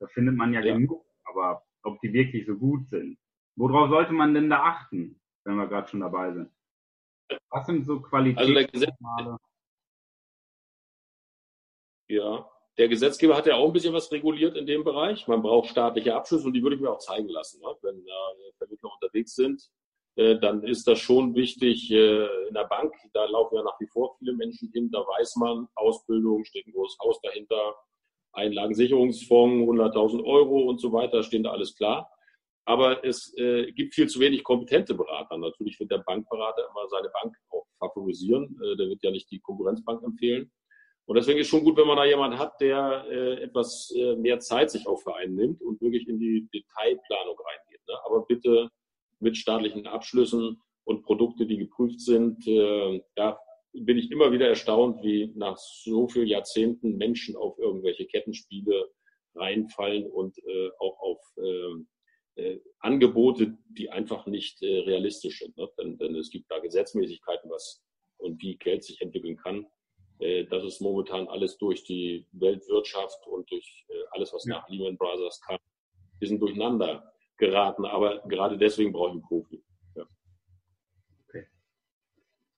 da 0.00 0.06
findet 0.08 0.36
man 0.36 0.52
ja, 0.54 0.60
ja, 0.60 0.74
genug. 0.74 1.04
Aber 1.24 1.62
ob 1.82 2.00
die 2.00 2.12
wirklich 2.12 2.46
so 2.46 2.56
gut 2.56 2.88
sind. 2.88 3.18
Worauf 3.56 3.90
sollte 3.90 4.12
man 4.12 4.32
denn 4.34 4.48
da 4.48 4.62
achten, 4.62 5.20
wenn 5.44 5.56
wir 5.56 5.66
gerade 5.66 5.88
schon 5.88 6.00
dabei 6.00 6.32
sind? 6.32 6.50
Was 7.50 7.66
sind 7.66 7.84
so 7.84 8.00
Qualitätsmerkmale? 8.00 9.32
Also 9.32 9.38
ja, 12.08 12.50
der 12.78 12.88
Gesetzgeber 12.88 13.36
hat 13.36 13.46
ja 13.46 13.56
auch 13.56 13.66
ein 13.66 13.72
bisschen 13.72 13.92
was 13.92 14.10
reguliert 14.12 14.56
in 14.56 14.66
dem 14.66 14.84
Bereich. 14.84 15.26
Man 15.26 15.42
braucht 15.42 15.68
staatliche 15.68 16.14
Abschlüsse 16.14 16.46
und 16.46 16.52
die 16.52 16.62
würde 16.62 16.76
ich 16.76 16.82
mir 16.82 16.92
auch 16.92 16.98
zeigen 16.98 17.28
lassen. 17.28 17.60
Ne? 17.60 17.74
Wenn 17.82 18.04
da 18.04 18.32
Vermittler 18.56 18.90
unterwegs 18.94 19.34
sind, 19.34 19.68
äh, 20.14 20.38
dann 20.38 20.62
ist 20.62 20.86
das 20.86 21.00
schon 21.00 21.34
wichtig 21.34 21.90
äh, 21.90 22.26
in 22.48 22.54
der 22.54 22.64
Bank. 22.68 22.94
Da 23.12 23.24
laufen 23.24 23.56
ja 23.56 23.62
nach 23.64 23.78
wie 23.80 23.88
vor 23.88 24.16
viele 24.18 24.32
Menschen 24.32 24.70
hin. 24.72 24.90
Da 24.92 25.00
weiß 25.00 25.36
man, 25.36 25.66
Ausbildung, 25.74 26.44
steht 26.44 26.66
ein 26.66 26.72
großes 26.72 26.98
Haus 27.00 27.20
dahinter, 27.22 27.74
Einlagensicherungsfonds, 28.32 29.68
100.000 29.68 30.24
Euro 30.24 30.68
und 30.68 30.80
so 30.80 30.92
weiter, 30.92 31.22
stehen 31.22 31.42
da 31.42 31.50
alles 31.50 31.74
klar. 31.74 32.10
Aber 32.64 33.04
es 33.04 33.32
äh, 33.38 33.72
gibt 33.72 33.94
viel 33.94 34.08
zu 34.08 34.20
wenig 34.20 34.44
kompetente 34.44 34.94
Berater. 34.94 35.36
Natürlich 35.38 35.80
wird 35.80 35.90
der 35.90 35.98
Bankberater 35.98 36.68
immer 36.70 36.86
seine 36.88 37.08
Bank 37.08 37.34
auch 37.50 37.66
favorisieren. 37.78 38.56
Äh, 38.62 38.76
der 38.76 38.88
wird 38.88 39.02
ja 39.02 39.10
nicht 39.10 39.30
die 39.30 39.40
Konkurrenzbank 39.40 40.02
empfehlen. 40.04 40.52
Und 41.08 41.14
deswegen 41.14 41.38
ist 41.38 41.48
schon 41.48 41.64
gut, 41.64 41.78
wenn 41.78 41.86
man 41.86 41.96
da 41.96 42.04
jemanden 42.04 42.38
hat, 42.38 42.60
der 42.60 43.06
äh, 43.10 43.42
etwas 43.42 43.90
äh, 43.96 44.14
mehr 44.16 44.40
Zeit 44.40 44.70
sich 44.70 44.86
auch 44.86 45.00
für 45.00 45.16
einen 45.16 45.36
nimmt 45.36 45.62
und 45.62 45.80
wirklich 45.80 46.06
in 46.06 46.18
die 46.18 46.46
Detailplanung 46.52 47.36
reingeht. 47.38 47.80
Ne? 47.88 47.94
Aber 48.04 48.26
bitte 48.26 48.68
mit 49.18 49.38
staatlichen 49.38 49.86
Abschlüssen 49.86 50.60
und 50.84 51.02
Produkte, 51.04 51.46
die 51.46 51.56
geprüft 51.56 52.02
sind. 52.02 52.46
Äh, 52.46 53.02
ja, 53.16 53.40
bin 53.72 53.96
ich 53.96 54.10
immer 54.10 54.32
wieder 54.32 54.48
erstaunt, 54.48 55.02
wie 55.02 55.32
nach 55.34 55.56
so 55.56 56.08
vielen 56.08 56.26
Jahrzehnten 56.26 56.98
Menschen 56.98 57.36
auf 57.36 57.58
irgendwelche 57.58 58.04
Kettenspiele 58.04 58.90
reinfallen 59.34 60.10
und 60.10 60.36
äh, 60.44 60.68
auch 60.78 60.98
auf 61.00 61.20
äh, 61.38 62.42
äh, 62.42 62.60
Angebote, 62.80 63.56
die 63.70 63.88
einfach 63.88 64.26
nicht 64.26 64.62
äh, 64.62 64.80
realistisch 64.80 65.38
sind. 65.38 65.56
Ne? 65.56 65.70
Denn, 65.78 65.96
denn 65.96 66.14
es 66.16 66.28
gibt 66.28 66.50
da 66.50 66.58
Gesetzmäßigkeiten, 66.58 67.50
was 67.50 67.82
und 68.18 68.42
wie 68.42 68.58
Geld 68.58 68.84
sich 68.84 69.00
entwickeln 69.00 69.38
kann. 69.38 69.66
Äh, 70.18 70.44
das 70.44 70.64
ist 70.64 70.80
momentan 70.80 71.28
alles 71.28 71.58
durch 71.58 71.84
die 71.84 72.26
Weltwirtschaft 72.32 73.26
und 73.26 73.50
durch 73.50 73.84
äh, 73.88 73.94
alles, 74.12 74.32
was 74.32 74.44
nach 74.46 74.68
Lehman 74.68 74.96
Brothers 74.96 75.40
kam, 75.40 75.58
wir 76.18 76.28
sind 76.28 76.40
durcheinander 76.40 77.12
geraten. 77.36 77.84
Aber 77.84 78.22
gerade 78.28 78.58
deswegen 78.58 78.92
brauche 78.92 79.08
ich 79.08 79.12
einen 79.12 79.22
Profi. 79.22 79.62
Ja. 79.94 80.04
Okay. 81.28 81.46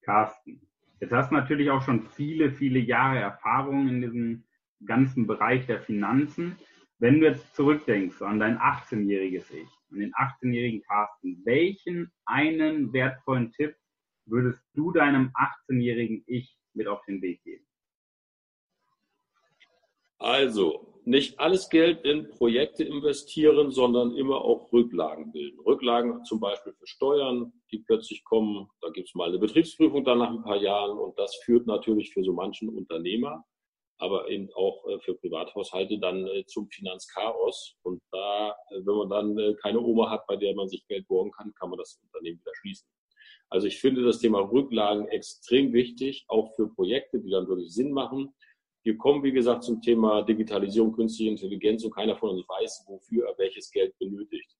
Carsten, 0.03 0.61
jetzt 1.01 1.13
hast 1.13 1.31
du 1.31 1.35
natürlich 1.35 1.71
auch 1.71 1.83
schon 1.83 2.03
viele, 2.03 2.51
viele 2.51 2.79
Jahre 2.79 3.19
Erfahrung 3.19 3.89
in 3.89 4.01
diesem 4.01 4.45
ganzen 4.87 5.27
Bereich 5.27 5.67
der 5.67 5.81
Finanzen. 5.81 6.57
Wenn 6.99 7.21
du 7.21 7.27
jetzt 7.27 7.55
zurückdenkst 7.55 8.21
an 8.23 8.39
dein 8.39 8.59
18-jähriges 8.59 9.51
Ich, 9.53 9.69
an 9.91 10.01
den 10.01 10.13
18-jährigen 10.13 10.83
Carsten, 10.83 11.43
welchen 11.45 12.13
einen 12.27 12.93
wertvollen 12.93 13.53
Tipp 13.53 13.75
würdest 14.27 14.63
du 14.75 14.93
deinem 14.93 15.33
18-jährigen 15.35 16.23
Ich 16.27 16.60
mit 16.75 16.87
auf 16.87 17.05
den 17.07 17.21
Weg 17.23 17.43
geben? 17.43 17.67
Also, 20.19 20.91
nicht 21.05 21.41
alles 21.41 21.71
Geld 21.71 22.05
in 22.05 22.29
Projekte 22.29 22.85
investieren, 22.85 23.71
sondern 23.71 24.15
immer 24.17 24.43
auch 24.43 24.71
Rücklagen 24.71 25.33
bilden. 25.33 25.59
Rücklagen 25.61 26.25
zum 26.25 26.41
Beispiel 26.41 26.75
für 26.75 26.87
Steuern, 26.87 27.53
die 27.73 27.79
plötzlich 27.79 28.23
kommen. 28.25 28.69
Da 28.83 28.91
gibt 28.91 29.09
es 29.09 29.15
mal 29.15 29.29
eine 29.29 29.39
Betriebsprüfung 29.39 30.05
dann 30.05 30.19
nach 30.19 30.31
ein 30.31 30.43
paar 30.43 30.61
Jahren 30.61 30.99
und 30.99 31.19
das 31.19 31.35
führt 31.45 31.67
natürlich 31.67 32.13
für 32.13 32.23
so 32.23 32.35
manchen 32.35 32.69
Unternehmer, 32.69 33.45
aber 33.99 34.29
eben 34.29 34.51
auch 34.55 34.87
äh, 34.89 34.99
für 35.01 35.15
Privathaushalte 35.15 35.99
dann 35.99 36.27
äh, 36.27 36.45
zum 36.45 36.69
Finanzchaos. 36.69 37.77
Und 37.83 38.03
da, 38.11 38.51
äh, 38.71 38.81
wenn 38.85 39.09
man 39.09 39.09
dann 39.09 39.57
keine 39.57 39.81
Oma 39.81 40.11
hat, 40.11 40.27
bei 40.27 40.37
der 40.37 40.55
man 40.55 40.69
sich 40.69 40.87
Geld 40.87 41.09
borgen 41.09 41.31
kann, 41.31 41.55
kann 41.55 41.71
man 41.71 41.79
das 41.79 41.99
Unternehmen 42.03 42.41
wieder 42.41 42.53
schließen. 42.55 42.87
Also 43.51 43.67
ich 43.67 43.81
finde 43.81 44.03
das 44.03 44.21
Thema 44.21 44.39
Rücklagen 44.39 45.09
extrem 45.09 45.73
wichtig, 45.73 46.25
auch 46.29 46.55
für 46.55 46.69
Projekte, 46.69 47.21
die 47.21 47.31
dann 47.31 47.49
wirklich 47.49 47.75
Sinn 47.75 47.93
machen. 47.93 48.33
Wir 48.85 48.97
kommen, 48.97 49.23
wie 49.25 49.33
gesagt, 49.33 49.65
zum 49.65 49.83
Thema 49.83 50.23
Digitalisierung, 50.23 50.93
künstliche 50.93 51.33
Intelligenz 51.33 51.85
und 51.85 51.95
keiner 51.95 52.17
von 52.17 52.31
uns 52.31 52.49
weiß, 52.49 52.85
wofür 52.87 53.27
er 53.29 53.37
welches 53.39 53.71
Geld 53.71 53.99
benötigt. 53.99 54.57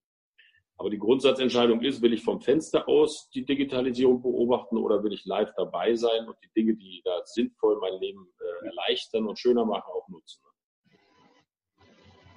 Aber 0.77 0.91
die 0.91 0.99
Grundsatzentscheidung 0.99 1.83
ist, 1.83 2.03
will 2.03 2.15
ich 2.15 2.23
vom 2.23 2.41
Fenster 2.41 2.89
aus 2.89 3.31
die 3.31 3.45
Digitalisierung 3.45 4.23
beobachten 4.23 4.77
oder 4.77 5.05
will 5.05 5.13
ich 5.13 5.25
live 5.25 5.53
dabei 5.57 5.95
sein 5.95 6.27
und 6.27 6.37
die 6.43 6.51
Dinge, 6.57 6.75
die 6.75 7.01
da 7.05 7.21
sinnvoll 7.25 7.79
mein 7.81 8.01
Leben 8.01 8.27
äh, 8.41 8.67
erleichtern 8.67 9.27
und 9.27 9.39
schöner 9.39 9.65
machen, 9.65 9.91
auch 9.95 10.09
nutzen. 10.09 10.43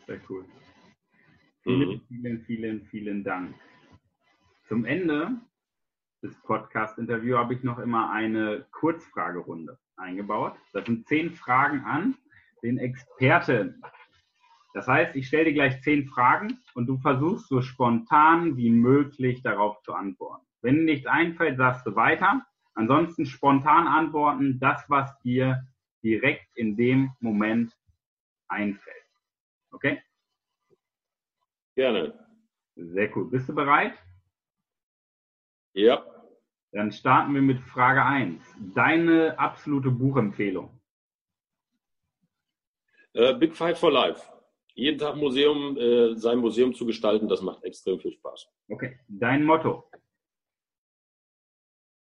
Sehr 0.05 0.21
cool. 0.29 0.45
Vielen, 1.63 1.89
mhm. 1.89 2.01
vielen, 2.07 2.41
vielen, 2.41 2.85
vielen 2.87 3.23
Dank. 3.23 3.55
Zum 4.67 4.83
Ende 4.85 5.39
des 6.23 6.39
Podcast-Interviews 6.43 7.37
habe 7.37 7.53
ich 7.53 7.63
noch 7.63 7.77
immer 7.79 8.09
eine 8.11 8.65
Kurzfragerunde 8.71 9.77
eingebaut. 9.97 10.55
Das 10.71 10.85
sind 10.85 11.05
zehn 11.07 11.31
Fragen 11.31 11.81
an 11.81 12.15
den 12.63 12.77
Experten. 12.77 13.81
Das 14.73 14.87
heißt, 14.87 15.15
ich 15.15 15.27
stelle 15.27 15.45
dir 15.45 15.53
gleich 15.53 15.81
zehn 15.83 16.07
Fragen 16.07 16.57
und 16.73 16.87
du 16.87 16.97
versuchst 16.97 17.47
so 17.49 17.61
spontan 17.61 18.57
wie 18.57 18.71
möglich 18.71 19.43
darauf 19.43 19.81
zu 19.83 19.93
antworten. 19.93 20.45
Wenn 20.61 20.77
dir 20.77 20.85
nichts 20.85 21.07
einfällt, 21.07 21.57
sagst 21.57 21.85
du 21.85 21.95
weiter. 21.95 22.45
Ansonsten 22.73 23.25
spontan 23.25 23.85
antworten, 23.85 24.59
das, 24.59 24.83
was 24.89 25.15
dir 25.19 25.67
direkt 26.03 26.47
in 26.55 26.75
dem 26.75 27.11
Moment 27.19 27.71
einfällt. 28.47 28.95
Okay? 29.71 30.01
Gerne. 31.75 32.13
Sehr 32.75 33.15
cool. 33.15 33.29
Bist 33.29 33.49
du 33.49 33.53
bereit? 33.53 33.93
Ja. 35.73 36.05
Dann 36.71 36.91
starten 36.91 37.33
wir 37.35 37.41
mit 37.41 37.59
Frage 37.59 38.03
1. 38.03 38.41
Deine 38.73 39.37
absolute 39.37 39.91
Buchempfehlung? 39.91 40.79
Uh, 43.15 43.37
Big 43.37 43.55
Five 43.55 43.79
for 43.79 43.91
Life. 43.91 44.27
Jeden 44.75 44.97
Tag 44.97 45.15
Museum, 45.15 45.77
äh, 45.77 46.15
sein 46.15 46.39
Museum 46.39 46.73
zu 46.73 46.85
gestalten, 46.87 47.27
das 47.27 47.43
macht 47.43 47.63
extrem 47.63 47.99
viel 47.99 48.11
Spaß. 48.11 48.47
Okay. 48.69 48.99
Dein 49.07 49.43
Motto? 49.43 49.87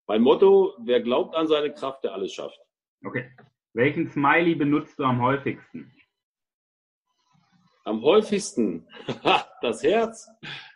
Mein 0.07 0.21
Motto, 0.21 0.75
wer 0.81 1.01
glaubt 1.01 1.35
an 1.35 1.47
seine 1.47 1.73
Kraft, 1.73 2.05
der 2.05 2.13
alles 2.13 2.35
schafft. 2.35 2.59
Okay. 3.05 3.31
Welchen 3.73 4.07
Smiley 4.09 4.55
benutzt 4.55 4.99
du 4.99 5.05
am 5.05 5.23
häufigsten? 5.23 5.95
Am 7.85 8.03
häufigsten 8.03 8.87
das 9.63 9.83
Herz. 9.83 10.29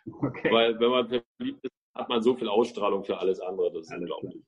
Okay. 0.05 0.51
Weil 0.51 0.79
wenn 0.79 0.89
man 0.89 1.07
verliebt 1.07 1.63
ist, 1.63 1.82
hat 1.95 2.09
man 2.09 2.21
so 2.21 2.35
viel 2.35 2.47
Ausstrahlung 2.47 3.03
für 3.03 3.17
alles 3.17 3.39
andere. 3.39 3.71
Das 3.71 3.83
ist 3.83 3.91
alles 3.91 4.01
unglaublich. 4.03 4.33
Klar. 4.33 4.43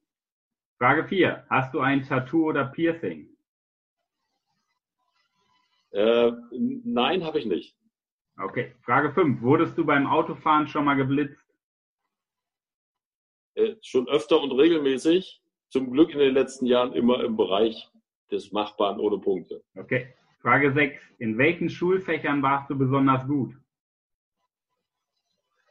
Frage 0.78 1.08
4. 1.08 1.46
Hast 1.50 1.74
du 1.74 1.80
ein 1.80 2.04
Tattoo 2.04 2.50
oder 2.50 2.66
Piercing? 2.66 3.30
Äh, 5.92 6.32
nein, 6.52 7.24
habe 7.24 7.40
ich 7.40 7.46
nicht. 7.46 7.78
Okay. 8.38 8.76
Frage 8.82 9.14
5. 9.14 9.42
Wurdest 9.42 9.78
du 9.78 9.86
beim 9.86 10.08
Autofahren 10.08 10.68
schon 10.68 10.86
mal 10.86 10.96
geblitzt? 10.96 11.42
Äh, 13.54 13.76
schon 13.82 14.08
öfter 14.10 14.42
und 14.42 14.52
regelmäßig. 14.52 15.42
Zum 15.70 15.92
Glück 15.92 16.12
in 16.12 16.20
den 16.20 16.34
letzten 16.34 16.66
Jahren 16.66 16.94
immer 16.94 17.24
im 17.24 17.38
Bereich 17.38 17.90
des 18.32 18.52
Machbaren 18.52 19.00
ohne 19.00 19.20
Punkte. 19.20 19.64
Okay. 19.76 20.14
Frage 20.42 20.74
6. 20.74 21.02
In 21.20 21.38
welchen 21.38 21.70
Schulfächern 21.70 22.44
warst 22.44 22.70
du 22.70 22.78
besonders 22.78 23.26
gut? 23.26 23.56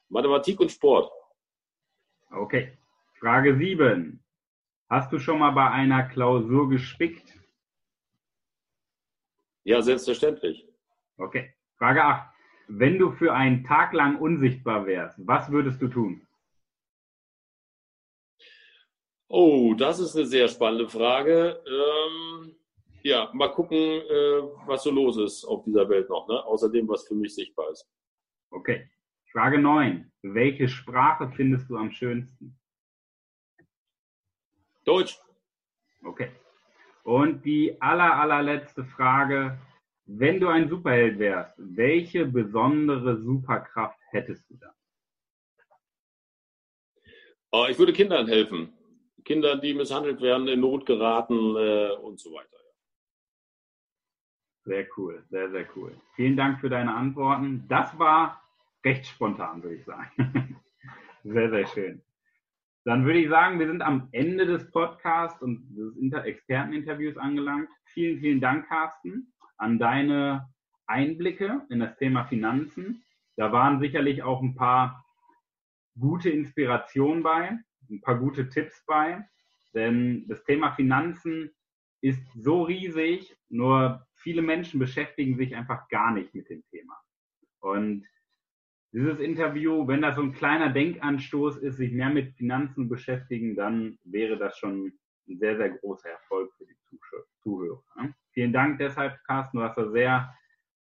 Mathematik 0.08 0.58
und 0.60 0.70
Sport. 0.70 1.12
Okay. 2.36 2.76
Frage 3.20 3.56
7. 3.56 4.20
Hast 4.90 5.12
du 5.12 5.18
schon 5.18 5.38
mal 5.38 5.52
bei 5.52 5.70
einer 5.70 6.02
Klausur 6.04 6.68
gespickt? 6.68 7.32
Ja, 9.64 9.80
selbstverständlich. 9.82 10.68
Okay. 11.16 11.54
Frage 11.78 12.04
8. 12.04 12.30
Wenn 12.68 12.98
du 12.98 13.12
für 13.12 13.32
einen 13.32 13.64
Tag 13.64 13.92
lang 13.92 14.18
unsichtbar 14.18 14.86
wärst, 14.86 15.18
was 15.26 15.50
würdest 15.50 15.80
du 15.80 15.88
tun? 15.88 16.26
Oh, 19.28 19.74
das 19.74 20.00
ist 20.00 20.16
eine 20.16 20.26
sehr 20.26 20.48
spannende 20.48 20.88
Frage. 20.88 21.62
Ähm, 21.66 22.54
ja, 23.02 23.30
mal 23.32 23.48
gucken, 23.48 23.76
äh, 23.78 24.42
was 24.66 24.82
so 24.82 24.90
los 24.90 25.16
ist 25.18 25.44
auf 25.44 25.64
dieser 25.64 25.88
Welt 25.88 26.08
noch, 26.08 26.28
ne? 26.28 26.44
außerdem, 26.44 26.88
was 26.88 27.06
für 27.06 27.14
mich 27.14 27.34
sichtbar 27.34 27.70
ist. 27.70 27.86
Okay. 28.50 28.88
Frage 29.34 29.58
9. 29.58 30.12
Welche 30.22 30.68
Sprache 30.68 31.28
findest 31.28 31.68
du 31.68 31.76
am 31.76 31.90
schönsten? 31.90 32.56
Deutsch. 34.84 35.18
Okay. 36.04 36.30
Und 37.02 37.44
die 37.44 37.80
aller, 37.82 38.14
allerletzte 38.14 38.84
Frage. 38.84 39.58
Wenn 40.06 40.38
du 40.38 40.48
ein 40.48 40.68
Superheld 40.68 41.18
wärst, 41.18 41.52
welche 41.56 42.26
besondere 42.26 43.20
Superkraft 43.20 43.98
hättest 44.10 44.48
du 44.50 44.54
da? 44.54 44.72
Oh, 47.50 47.66
ich 47.68 47.78
würde 47.78 47.92
Kindern 47.92 48.28
helfen. 48.28 48.72
Kindern, 49.24 49.60
die 49.60 49.74
misshandelt 49.74 50.20
werden, 50.20 50.46
in 50.46 50.60
Not 50.60 50.86
geraten 50.86 51.56
äh, 51.56 51.90
und 52.02 52.20
so 52.20 52.32
weiter. 52.34 52.58
Sehr 54.64 54.86
cool, 54.96 55.24
sehr, 55.30 55.50
sehr 55.50 55.66
cool. 55.74 56.00
Vielen 56.14 56.36
Dank 56.36 56.60
für 56.60 56.68
deine 56.68 56.94
Antworten. 56.94 57.66
Das 57.68 57.98
war 57.98 58.43
recht 58.84 59.06
spontan, 59.06 59.62
würde 59.62 59.76
ich 59.76 59.84
sagen. 59.84 60.60
sehr, 61.24 61.50
sehr 61.50 61.66
schön. 61.66 62.02
Dann 62.84 63.06
würde 63.06 63.20
ich 63.20 63.30
sagen, 63.30 63.58
wir 63.58 63.66
sind 63.66 63.80
am 63.80 64.08
Ende 64.12 64.44
des 64.44 64.70
Podcasts 64.70 65.40
und 65.42 65.74
des 65.74 65.96
Inter 65.96 66.24
Experteninterviews 66.24 67.16
angelangt. 67.16 67.70
Vielen, 67.86 68.20
vielen 68.20 68.40
Dank, 68.40 68.68
Carsten, 68.68 69.32
an 69.56 69.78
deine 69.78 70.52
Einblicke 70.86 71.62
in 71.70 71.80
das 71.80 71.96
Thema 71.96 72.26
Finanzen. 72.26 73.02
Da 73.36 73.52
waren 73.52 73.80
sicherlich 73.80 74.22
auch 74.22 74.42
ein 74.42 74.54
paar 74.54 75.04
gute 75.98 76.28
Inspirationen 76.28 77.22
bei, 77.22 77.58
ein 77.90 78.00
paar 78.02 78.18
gute 78.18 78.50
Tipps 78.50 78.84
bei, 78.86 79.26
denn 79.72 80.26
das 80.28 80.44
Thema 80.44 80.72
Finanzen 80.72 81.50
ist 82.02 82.22
so 82.34 82.64
riesig, 82.64 83.34
nur 83.48 84.06
viele 84.14 84.42
Menschen 84.42 84.78
beschäftigen 84.78 85.36
sich 85.36 85.56
einfach 85.56 85.88
gar 85.88 86.12
nicht 86.12 86.34
mit 86.34 86.50
dem 86.50 86.62
Thema. 86.70 86.94
Und 87.60 88.06
dieses 88.94 89.18
Interview, 89.18 89.88
wenn 89.88 90.02
das 90.02 90.14
so 90.14 90.22
ein 90.22 90.32
kleiner 90.32 90.70
Denkanstoß 90.70 91.56
ist, 91.56 91.78
sich 91.78 91.92
mehr 91.92 92.10
mit 92.10 92.32
Finanzen 92.34 92.88
beschäftigen, 92.88 93.56
dann 93.56 93.98
wäre 94.04 94.38
das 94.38 94.56
schon 94.56 94.92
ein 95.28 95.36
sehr, 95.36 95.56
sehr 95.56 95.70
großer 95.70 96.10
Erfolg 96.10 96.52
für 96.56 96.64
die 96.64 96.76
Zuhörer. 97.42 97.82
Ne? 97.96 98.14
Vielen 98.30 98.52
Dank 98.52 98.78
deshalb, 98.78 99.18
Carsten. 99.24 99.58
Du 99.58 99.64
hast 99.64 99.76
das 99.76 99.90
sehr 99.90 100.32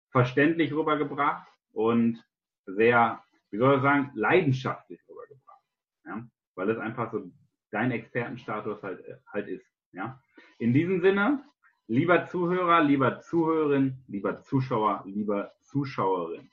verständlich 0.10 0.74
rübergebracht 0.74 1.48
und 1.72 2.26
sehr, 2.66 3.24
wie 3.52 3.58
soll 3.58 3.76
ich 3.76 3.84
sagen, 3.84 4.10
leidenschaftlich 4.16 5.00
rübergebracht. 5.08 5.64
Ja? 6.06 6.28
Weil 6.56 6.72
es 6.72 6.80
einfach 6.80 7.12
so 7.12 7.32
dein 7.70 7.92
Expertenstatus 7.92 8.82
halt, 8.82 9.04
halt 9.28 9.48
ist. 9.50 9.68
Ja? 9.92 10.20
In 10.58 10.74
diesem 10.74 11.02
Sinne, 11.02 11.44
lieber 11.86 12.26
Zuhörer, 12.26 12.82
lieber 12.82 13.20
Zuhörerin, 13.20 14.04
lieber 14.08 14.42
Zuschauer, 14.42 15.04
lieber 15.06 15.52
Zuschauerin. 15.62 16.50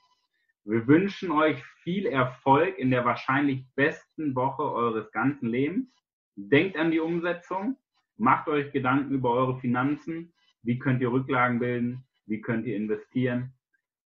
Wir 0.68 0.84
wünschen 0.88 1.30
euch 1.30 1.62
viel 1.84 2.06
Erfolg 2.06 2.76
in 2.76 2.90
der 2.90 3.04
wahrscheinlich 3.04 3.64
besten 3.76 4.34
Woche 4.34 4.64
eures 4.64 5.12
ganzen 5.12 5.48
Lebens. 5.48 5.88
Denkt 6.34 6.76
an 6.76 6.90
die 6.90 6.98
Umsetzung, 6.98 7.76
macht 8.16 8.48
euch 8.48 8.72
Gedanken 8.72 9.14
über 9.14 9.30
eure 9.30 9.60
Finanzen, 9.60 10.34
wie 10.62 10.80
könnt 10.80 11.00
ihr 11.00 11.12
Rücklagen 11.12 11.60
bilden, 11.60 12.04
wie 12.26 12.40
könnt 12.40 12.66
ihr 12.66 12.74
investieren, 12.74 13.54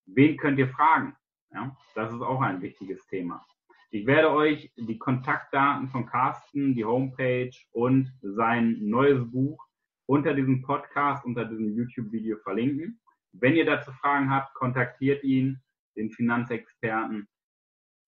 wen 0.06 0.36
könnt 0.36 0.60
ihr 0.60 0.68
fragen. 0.68 1.16
Ja, 1.54 1.78
das 1.96 2.12
ist 2.12 2.22
auch 2.22 2.42
ein 2.42 2.62
wichtiges 2.62 3.08
Thema. 3.08 3.46
Ich 3.90 4.06
werde 4.06 4.30
euch 4.30 4.70
die 4.76 4.98
Kontaktdaten 4.98 5.88
von 5.88 6.08
Carsten, 6.08 6.76
die 6.76 6.84
Homepage 6.84 7.56
und 7.72 8.12
sein 8.22 8.80
neues 8.82 9.32
Buch 9.32 9.66
unter 10.08 10.34
diesem 10.34 10.62
Podcast, 10.62 11.24
unter 11.24 11.46
diesem 11.46 11.74
YouTube-Video 11.74 12.36
verlinken. 12.40 13.00
Wenn 13.32 13.56
ihr 13.56 13.66
dazu 13.66 13.94
Fragen 13.94 14.30
habt, 14.30 14.54
kontaktiert 14.56 15.24
ihn 15.24 15.62
den 16.00 16.12
Finanzexperten. 16.12 17.28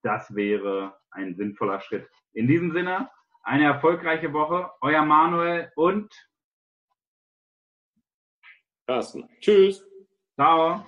Das 0.03 0.33
wäre 0.33 0.98
ein 1.12 1.36
sinnvoller 1.36 1.81
Schritt. 1.81 2.10
In 2.33 2.48
diesem 2.48 2.71
Sinne, 2.71 3.12
eine 3.43 3.65
erfolgreiche 3.65 4.33
Woche. 4.33 4.71
Euer 4.81 5.03
Manuel 5.03 5.71
und 5.75 6.12
Carsten. 8.88 9.29
Tschüss. 9.39 9.86
Ciao. 10.36 10.86